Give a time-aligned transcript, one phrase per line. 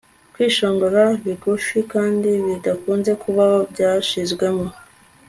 [0.33, 4.67] Kwishongora bigufi kandi bidakunze kubaho byashizwemo